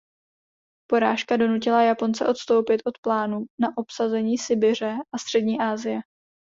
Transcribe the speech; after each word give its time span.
Porážka 0.91 1.37
donutila 1.37 1.83
Japonce 1.83 2.27
odstoupit 2.27 2.81
od 2.85 2.97
plánu 3.01 3.45
na 3.59 3.77
obsazení 3.77 4.37
Sibiře 4.37 4.97
a 5.15 5.17
střední 5.17 5.59
Asie. 5.59 5.99